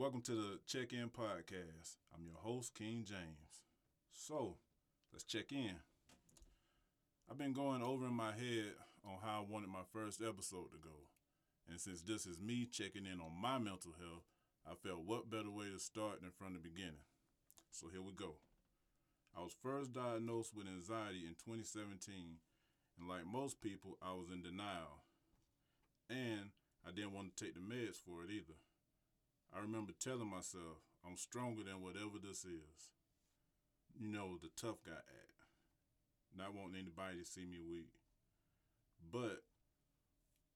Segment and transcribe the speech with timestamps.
[0.00, 2.00] Welcome to the Check In Podcast.
[2.16, 3.60] I'm your host, King James.
[4.14, 4.56] So,
[5.12, 5.76] let's check in.
[7.30, 8.72] I've been going over in my head
[9.04, 11.04] on how I wanted my first episode to go.
[11.68, 14.24] And since this is me checking in on my mental health,
[14.66, 17.04] I felt what better way to start than from the beginning.
[17.70, 18.36] So here we go.
[19.36, 22.40] I was first diagnosed with anxiety in 2017,
[22.98, 25.04] and like most people, I was in denial.
[26.08, 26.56] And
[26.88, 28.56] I didn't want to take the meds for it either.
[29.54, 32.90] I remember telling myself, I'm stronger than whatever this is.
[33.98, 35.30] You know, the tough guy act.
[36.36, 37.90] Not wanting anybody to see me weak.
[39.00, 39.42] But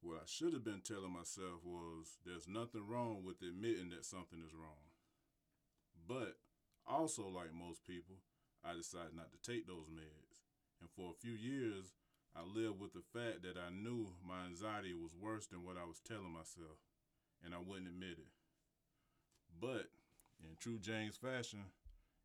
[0.00, 4.38] what I should have been telling myself was there's nothing wrong with admitting that something
[4.38, 4.94] is wrong.
[6.06, 6.38] But
[6.86, 8.22] also, like most people,
[8.62, 10.46] I decided not to take those meds.
[10.80, 11.94] And for a few years,
[12.36, 15.88] I lived with the fact that I knew my anxiety was worse than what I
[15.88, 16.78] was telling myself,
[17.42, 18.30] and I wouldn't admit it.
[19.60, 19.88] But
[20.40, 21.64] in true James fashion,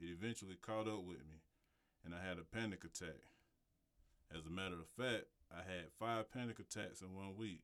[0.00, 1.40] it eventually caught up with me,
[2.04, 3.20] and I had a panic attack.
[4.36, 7.62] As a matter of fact, I had five panic attacks in one week,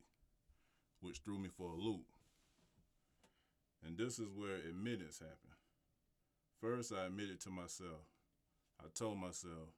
[1.00, 2.06] which threw me for a loop.
[3.84, 5.56] And this is where admittance happened.
[6.60, 8.06] First, I admitted to myself.
[8.80, 9.70] I told myself,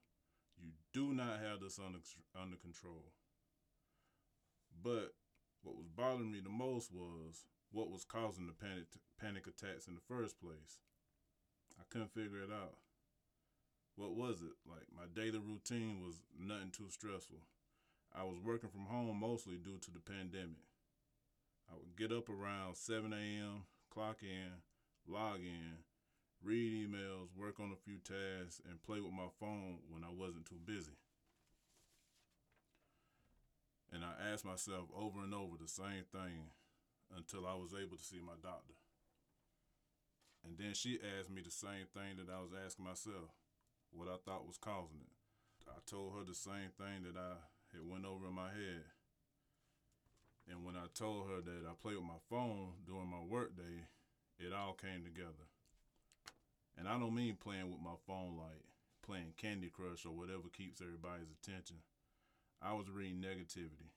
[0.58, 1.98] you do not have this under,
[2.40, 3.12] under control.
[4.82, 5.14] But
[5.62, 8.86] what was bothering me the most was what was causing the panic,
[9.20, 10.78] panic attacks in the first place.
[11.78, 12.76] I couldn't figure it out.
[13.96, 14.56] What was it?
[14.68, 17.38] Like my daily routine was nothing too stressful.
[18.14, 20.66] I was working from home mostly due to the pandemic.
[21.70, 24.50] I would get up around 7 a.m., clock in,
[25.06, 25.84] log in,
[26.42, 30.46] read emails, work on a few tasks, and play with my phone when I wasn't
[30.46, 30.98] too busy.
[33.92, 36.50] And I asked myself over and over the same thing
[37.16, 38.74] until I was able to see my doctor.
[40.44, 43.34] And then she asked me the same thing that I was asking myself,
[43.92, 45.14] what I thought was causing it.
[45.68, 47.38] I told her the same thing that I
[47.72, 48.88] had went over in my head.
[50.50, 53.86] And when I told her that I played with my phone during my workday,
[54.38, 55.46] it all came together.
[56.78, 58.64] And I don't mean playing with my phone like
[59.04, 61.76] playing Candy Crush or whatever keeps everybody's attention.
[62.62, 63.92] I was reading negativity.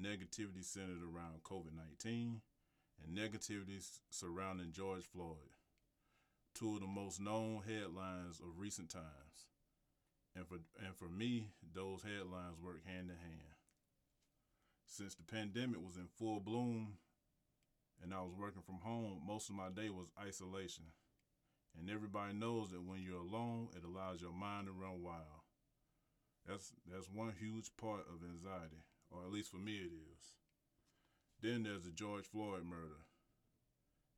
[0.00, 2.40] Negativity centered around COVID 19
[3.02, 5.54] and negativity surrounding George Floyd,
[6.54, 9.46] two of the most known headlines of recent times.
[10.36, 13.54] And for, and for me, those headlines work hand in hand.
[14.86, 16.98] Since the pandemic was in full bloom
[18.02, 20.84] and I was working from home, most of my day was isolation.
[21.78, 25.42] And everybody knows that when you're alone, it allows your mind to run wild.
[26.46, 30.34] That's that's one huge part of anxiety, or at least for me it is.
[31.40, 33.06] Then there's the George Floyd murder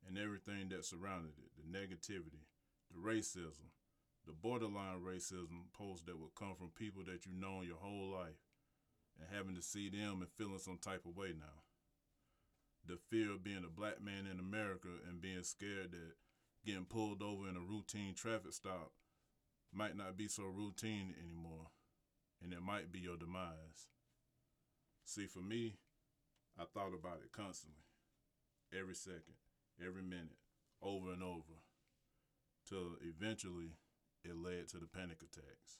[0.07, 2.47] and everything that surrounded it, the negativity,
[2.91, 3.69] the racism,
[4.25, 8.47] the borderline racism posts that would come from people that you know your whole life
[9.19, 11.63] and having to see them and feeling some type of way now.
[12.85, 16.15] The fear of being a black man in America and being scared that
[16.65, 18.91] getting pulled over in a routine traffic stop
[19.73, 21.67] might not be so routine anymore,
[22.41, 23.87] and it might be your demise.
[25.07, 25.79] See, for me,
[26.59, 27.79] I thought about it constantly,
[28.77, 29.39] every second,
[29.79, 30.35] every minute,
[30.83, 31.63] over and over,
[32.67, 33.79] till eventually
[34.25, 35.79] it led to the panic attacks.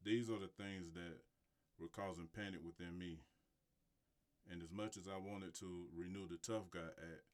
[0.00, 1.26] These are the things that
[1.80, 3.18] were causing panic within me.
[4.48, 7.26] And as much as I wanted to renew the Tough Guy Act,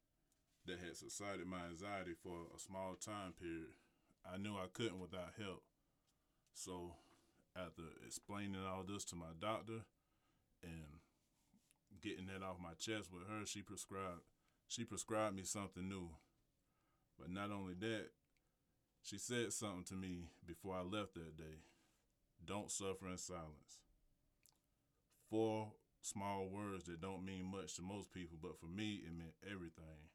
[0.64, 3.76] that had subsided my anxiety for a small time period.
[4.24, 5.60] I knew I couldn't without help.
[6.54, 6.94] So,
[7.54, 9.84] after explaining all this to my doctor
[10.62, 11.00] and
[12.02, 14.22] getting that off my chest with her, she prescribed
[14.68, 16.08] she prescribed me something new.
[17.18, 18.06] But not only that,
[19.02, 21.60] she said something to me before I left that day.
[22.44, 23.82] Don't suffer in silence.
[25.28, 29.34] Four small words that don't mean much to most people, but for me, it meant
[29.44, 30.10] everything.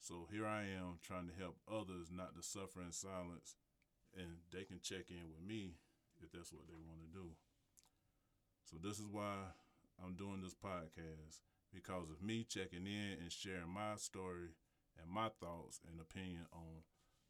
[0.00, 3.56] So here I am trying to help others not to suffer in silence,
[4.16, 5.74] and they can check in with me
[6.22, 7.30] if that's what they want to do.
[8.64, 9.54] So this is why
[10.02, 11.42] I'm doing this podcast
[11.74, 14.54] because of me checking in and sharing my story
[15.00, 16.82] and my thoughts and opinion on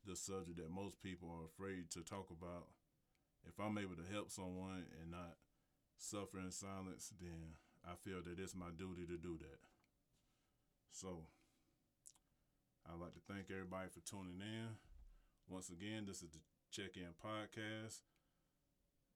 [0.06, 2.68] the subject that most people are afraid to talk about.
[3.46, 5.36] If I'm able to help someone and not
[5.96, 9.60] suffer in silence, then I feel that it's my duty to do that.
[10.90, 11.24] So,
[12.86, 14.68] I'd like to thank everybody for tuning in.
[15.48, 16.40] Once again, this is the
[16.70, 18.00] Check In Podcast,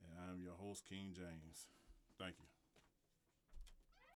[0.00, 1.68] and I'm your host, King James.
[2.18, 2.51] Thank you.